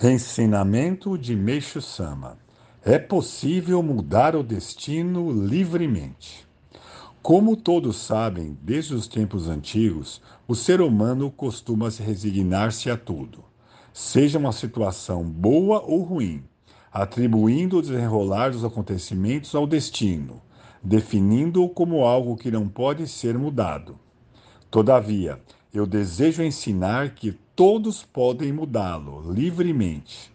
Ensinamento 0.00 1.18
de 1.18 1.34
Meixo 1.34 1.82
Sama: 1.82 2.38
É 2.84 3.00
possível 3.00 3.82
mudar 3.82 4.36
o 4.36 4.44
destino 4.44 5.32
livremente. 5.32 6.46
Como 7.20 7.56
todos 7.56 7.96
sabem, 7.96 8.56
desde 8.62 8.94
os 8.94 9.08
tempos 9.08 9.48
antigos, 9.48 10.22
o 10.46 10.54
ser 10.54 10.80
humano 10.80 11.32
costuma 11.32 11.90
se 11.90 12.00
resignar-se 12.00 12.88
a 12.88 12.96
tudo, 12.96 13.42
seja 13.92 14.38
uma 14.38 14.52
situação 14.52 15.24
boa 15.24 15.82
ou 15.82 16.04
ruim, 16.04 16.44
atribuindo 16.92 17.78
o 17.78 17.82
desenrolar 17.82 18.52
dos 18.52 18.64
acontecimentos 18.64 19.52
ao 19.52 19.66
destino, 19.66 20.40
definindo-o 20.80 21.68
como 21.68 22.04
algo 22.04 22.36
que 22.36 22.52
não 22.52 22.68
pode 22.68 23.08
ser 23.08 23.36
mudado. 23.36 23.98
Todavia, 24.70 25.40
eu 25.74 25.84
desejo 25.84 26.40
ensinar 26.40 27.16
que 27.16 27.36
todos 27.58 28.04
podem 28.04 28.52
mudá-lo 28.52 29.32
livremente. 29.32 30.32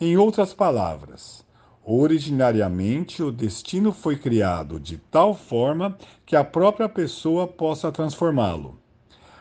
Em 0.00 0.16
outras 0.16 0.54
palavras, 0.54 1.44
originariamente 1.84 3.22
o 3.22 3.30
destino 3.30 3.92
foi 3.92 4.16
criado 4.16 4.80
de 4.80 4.96
tal 4.96 5.34
forma 5.34 5.98
que 6.24 6.34
a 6.34 6.42
própria 6.42 6.88
pessoa 6.88 7.46
possa 7.46 7.92
transformá-lo. 7.92 8.78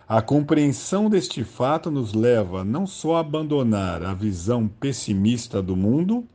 A 0.05 0.21
compreensão 0.21 1.09
deste 1.09 1.41
fato 1.41 1.89
nos 1.89 2.13
leva 2.13 2.65
não 2.65 2.85
só 2.85 3.15
a 3.15 3.19
abandonar 3.21 4.03
a 4.03 4.13
visão 4.13 4.67
pessimista 4.67 5.61
do 5.61 5.73
mundo, 5.73 6.27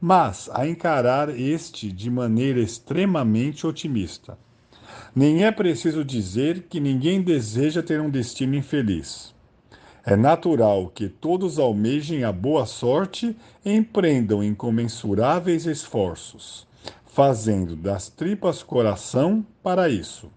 mas 0.00 0.50
a 0.52 0.66
encarar 0.66 1.28
este 1.28 1.92
de 1.92 2.10
maneira 2.10 2.58
extremamente 2.58 3.68
otimista. 3.68 4.36
Nem 5.14 5.44
é 5.44 5.52
preciso 5.52 6.04
dizer 6.04 6.64
que 6.68 6.80
ninguém 6.80 7.22
deseja 7.22 7.84
ter 7.84 8.00
um 8.00 8.10
destino 8.10 8.56
infeliz. 8.56 9.32
É 10.10 10.16
natural 10.16 10.88
que 10.88 11.08
todos 11.08 11.56
almejem 11.56 12.24
a 12.24 12.32
boa 12.32 12.66
sorte 12.66 13.36
e 13.64 13.72
empreendam 13.72 14.42
incomensuráveis 14.42 15.66
esforços, 15.66 16.66
fazendo 17.06 17.76
das 17.76 18.08
tripas 18.08 18.60
coração 18.60 19.46
para 19.62 19.88
isso. 19.88 20.28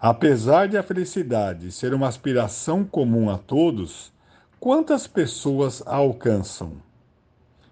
Apesar 0.00 0.66
de 0.66 0.76
a 0.76 0.82
felicidade 0.82 1.70
ser 1.70 1.94
uma 1.94 2.08
aspiração 2.08 2.82
comum 2.82 3.30
a 3.30 3.38
todos, 3.38 4.12
quantas 4.58 5.06
pessoas 5.06 5.80
a 5.86 5.94
alcançam? 5.94 6.72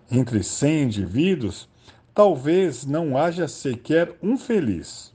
Entre 0.08 0.44
100 0.44 0.82
indivíduos, 0.84 1.68
talvez 2.14 2.86
não 2.86 3.18
haja 3.18 3.48
sequer 3.48 4.16
um 4.22 4.38
feliz. 4.38 5.12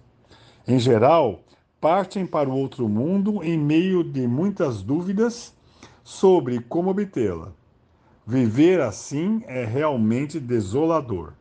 Em 0.67 0.77
geral, 0.77 1.39
partem 1.79 2.25
para 2.25 2.49
o 2.49 2.57
outro 2.57 2.89
mundo 2.89 3.41
em 3.41 3.57
meio 3.57 4.03
de 4.03 4.27
muitas 4.27 4.81
dúvidas 4.81 5.54
sobre 6.05 6.59
como 6.59 6.91
obtê-la. 6.91 7.51
Viver 8.27 8.79
assim 8.79 9.43
é 9.47 9.65
realmente 9.65 10.39
desolador. 10.39 11.33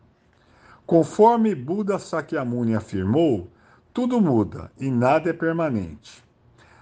Conforme 0.87 1.55
Buda 1.55 1.99
Sakyamuni 1.99 2.75
afirmou, 2.75 3.51
tudo 3.93 4.21
muda 4.23 4.73
e 4.81 4.91
nada 4.91 5.29
é 5.29 5.33
permanente. 5.35 6.25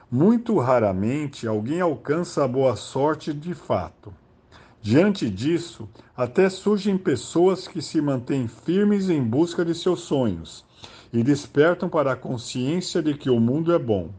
Muito 0.09 0.59
raramente 0.61 1.47
alguém 1.47 1.81
alcança 1.81 2.45
a 2.45 2.49
boa 2.49 2.77
sorte 2.77 3.33
de 3.33 3.53
fato. 3.53 4.15
Diante 4.81 5.29
disso, 5.29 5.89
até 6.17 6.49
surgem 6.49 6.97
pessoas 6.97 7.67
que 7.67 7.83
se 7.83 8.01
mantêm 8.01 8.47
firmes 8.47 9.11
em 9.11 9.23
busca 9.23 9.65
de 9.65 9.75
seus 9.75 10.03
sonhos 10.03 10.65
e 11.13 11.23
despertam 11.23 11.89
para 11.89 12.13
a 12.13 12.17
consciência 12.17 13.03
de 13.03 13.15
que 13.15 13.29
o 13.29 13.41
mundo 13.41 13.73
é 13.73 13.79
bom. 13.79 14.11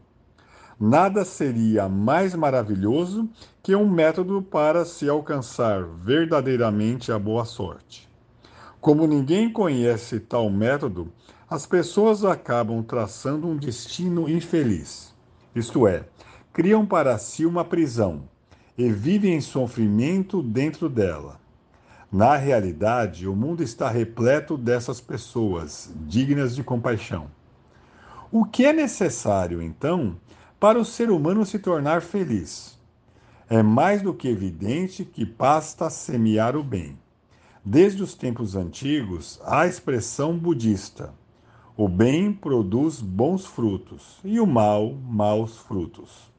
Nada 0.78 1.24
seria 1.24 1.88
mais 1.88 2.34
maravilhoso 2.34 3.28
que 3.62 3.74
um 3.74 3.88
método 3.88 4.42
para 4.42 4.84
se 4.84 5.08
alcançar 5.08 5.84
verdadeiramente 5.84 7.12
a 7.12 7.18
boa 7.18 7.44
sorte. 7.44 8.08
Como 8.80 9.06
ninguém 9.06 9.50
conhece 9.50 10.18
tal 10.18 10.50
método, 10.50 11.10
as 11.48 11.64
pessoas 11.64 12.24
acabam 12.24 12.82
traçando 12.82 13.46
um 13.46 13.56
destino 13.56 14.28
infeliz. 14.28 15.14
Isto 15.54 15.86
é, 15.86 16.04
criam 16.52 16.84
para 16.84 17.16
si 17.18 17.46
uma 17.46 17.64
prisão 17.64 18.28
e 18.76 18.90
vivem 18.90 19.34
em 19.34 19.40
sofrimento 19.40 20.42
dentro 20.42 20.88
dela. 20.88 21.40
Na 22.10 22.36
realidade, 22.36 23.28
o 23.28 23.34
mundo 23.34 23.62
está 23.62 23.88
repleto 23.88 24.56
dessas 24.56 25.00
pessoas, 25.00 25.92
dignas 26.06 26.54
de 26.54 26.62
compaixão. 26.62 27.28
O 28.30 28.44
que 28.44 28.64
é 28.66 28.72
necessário, 28.72 29.62
então, 29.62 30.16
para 30.64 30.80
o 30.80 30.84
ser 30.84 31.10
humano 31.10 31.44
se 31.44 31.58
tornar 31.58 32.00
feliz? 32.00 32.78
É 33.50 33.62
mais 33.62 34.00
do 34.00 34.14
que 34.14 34.26
evidente 34.26 35.04
que 35.04 35.22
basta 35.22 35.90
semear 35.90 36.56
o 36.56 36.64
bem. 36.64 36.98
Desde 37.62 38.02
os 38.02 38.14
tempos 38.14 38.56
antigos, 38.56 39.38
há 39.44 39.60
a 39.60 39.66
expressão 39.66 40.38
budista: 40.38 41.12
o 41.76 41.86
bem 41.86 42.32
produz 42.32 43.02
bons 43.02 43.44
frutos 43.44 44.18
e 44.24 44.40
o 44.40 44.46
mal, 44.46 44.94
maus 44.94 45.58
frutos. 45.58 46.32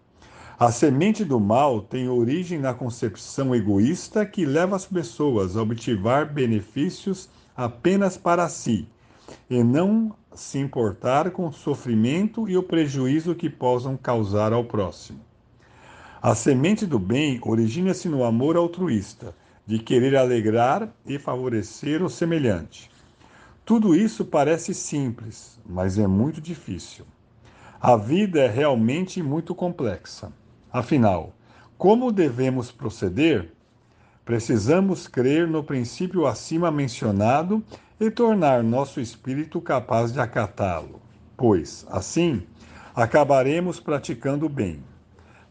A 0.58 0.72
semente 0.72 1.24
do 1.24 1.40
mal 1.40 1.84
tem 1.84 2.10
origem 2.10 2.58
na 2.58 2.74
concepção 2.74 3.54
egoísta 3.54 4.26
que 4.26 4.44
leva 4.44 4.76
as 4.76 4.88
pessoas 4.88 5.56
a 5.56 5.62
obtivar 5.62 6.26
benefícios 6.26 7.30
apenas 7.56 8.18
para 8.18 8.50
si 8.50 8.88
e 9.48 9.64
não 9.64 10.16
se 10.36 10.60
importar 10.60 11.32
com 11.32 11.48
o 11.48 11.54
sofrimento 11.54 12.48
e 12.48 12.58
o 12.58 12.64
prejuízo 12.64 13.34
que 13.34 13.50
possam 13.50 13.98
causar 13.98 14.54
ao 14.54 14.66
próximo. 14.66 15.22
A 16.22 16.36
semente 16.36 16.86
do 16.86 17.00
bem 17.00 17.40
origina-se 17.44 18.10
no 18.10 18.24
amor 18.24 18.58
altruísta, 18.58 19.34
de 19.66 19.80
querer 19.80 20.16
alegrar 20.16 20.94
e 21.06 21.18
favorecer 21.18 22.04
o 22.04 22.10
semelhante. 22.10 22.92
Tudo 23.64 23.96
isso 23.96 24.24
parece 24.24 24.74
simples, 24.74 25.60
mas 25.66 25.98
é 25.98 26.06
muito 26.06 26.40
difícil. 26.40 27.06
A 27.82 27.96
vida 27.96 28.42
é 28.42 28.48
realmente 28.48 29.24
muito 29.24 29.56
complexa. 29.56 30.32
Afinal, 30.72 31.34
como 31.78 32.12
devemos 32.12 32.72
proceder? 32.72 33.55
Precisamos 34.26 35.08
crer 35.08 35.48
no 35.48 35.64
princípio 35.64 36.26
acima 36.26 36.72
mencionado 36.72 37.64
e 38.00 38.10
tornar 38.10 38.64
nosso 38.64 39.00
espírito 39.00 39.62
capaz 39.62 40.12
de 40.12 40.20
acatá-lo, 40.20 41.00
pois, 41.38 41.86
assim, 41.92 42.42
acabaremos 42.96 43.80
praticando 43.80 44.48
o 44.48 44.50
bem. 44.50 44.84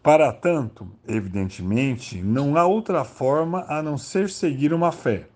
Para 0.03 0.33
tanto, 0.33 0.89
evidentemente, 1.07 2.21
não 2.21 2.57
há 2.57 2.67
outra 2.67 3.05
forma 3.05 3.65
a 3.69 3.81
não 3.81 3.97
ser 3.97 4.29
seguir 4.29 4.75
uma 4.75 4.91
fé. 4.91 5.29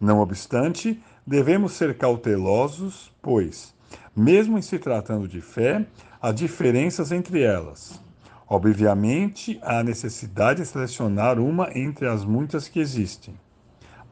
Não 0.00 0.18
obstante, 0.18 1.00
devemos 1.24 1.72
ser 1.72 1.96
cautelosos, 1.96 3.12
pois, 3.22 3.72
mesmo 4.14 4.58
em 4.58 4.62
se 4.62 4.76
tratando 4.76 5.28
de 5.28 5.40
fé, 5.40 5.86
há 6.20 6.32
diferenças 6.32 7.12
entre 7.12 7.42
elas. 7.42 8.04
Obviamente, 8.48 9.58
há 9.60 9.82
necessidade 9.82 10.60
de 10.60 10.68
selecionar 10.68 11.38
uma 11.40 11.68
entre 11.76 12.06
as 12.06 12.24
muitas 12.24 12.68
que 12.68 12.78
existem. 12.78 13.34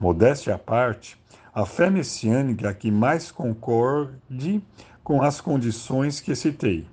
Modéstia 0.01 0.57
à 0.57 0.59
parte, 0.59 1.17
a 1.55 1.65
fé 1.65 1.89
messiânica 1.89 2.75
que 2.75 2.91
mais 2.91 3.31
concorde 3.31 4.61
com 5.05 5.23
as 5.23 5.41
condições 5.41 6.21
que 6.21 6.35
citei. 6.35 6.85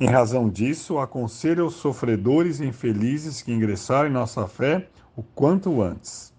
Em 0.00 0.06
razão 0.06 0.48
disso, 0.48 0.98
aconselho 0.98 1.64
aos 1.64 1.74
sofredores 1.74 2.58
infelizes 2.60 3.42
que 3.42 3.52
ingressaram 3.52 4.08
em 4.08 4.12
nossa 4.12 4.48
fé 4.48 4.88
o 5.14 5.22
quanto 5.22 5.82
antes. 5.82 6.32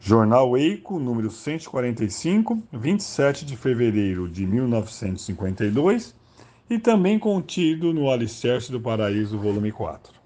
Jornal 0.00 0.56
Eico, 0.56 0.98
número 0.98 1.30
145, 1.30 2.62
27 2.72 3.44
de 3.44 3.54
fevereiro 3.58 4.26
de 4.26 4.46
1952 4.46 6.18
e 6.70 6.78
também 6.78 7.18
contido 7.18 7.92
no 7.92 8.08
Alicerce 8.08 8.70
do 8.70 8.80
Paraíso, 8.80 9.36
volume 9.36 9.72
4. 9.72 10.19